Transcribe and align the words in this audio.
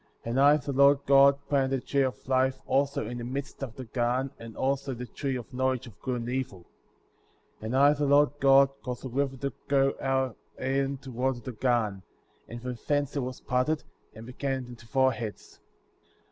And 0.25 0.39
I, 0.39 0.57
the 0.57 0.71
Lord 0.73 0.97
God, 1.05 1.37
planted 1.47 1.69
the 1.69 1.85
tree 1.85 2.01
of 2.01 2.27
life"* 2.27 2.59
also 2.65 3.05
in 3.05 3.19
the 3.19 3.23
midst 3.23 3.61
of 3.61 3.75
the 3.75 3.83
garden, 3.85 4.31
and 4.39 4.57
also 4.57 4.95
the 4.95 5.05
tree 5.05 5.35
of 5.35 5.53
knowledge 5.53 5.85
of 5.85 6.01
good 6.01 6.21
and 6.21 6.27
evil. 6.29 6.65
10. 7.59 7.67
And 7.67 7.77
I, 7.77 7.93
the 7.93 8.07
Lord 8.07 8.31
God, 8.39 8.69
caused 8.81 9.05
a 9.05 9.09
river 9.09 9.37
to 9.37 9.53
go 9.67 9.93
out 10.01 10.29
of 10.29 10.35
Eden 10.65 10.97
to 11.03 11.11
water 11.11 11.41
the 11.41 11.51
garden; 11.51 12.01
and 12.47 12.59
from 12.63 12.79
thence 12.87 13.15
it 13.15 13.19
was 13.19 13.41
parted, 13.41 13.83
and 14.15 14.25
became 14.25 14.65
into 14.65 14.87
four 14.87 15.11
heads. 15.11 15.59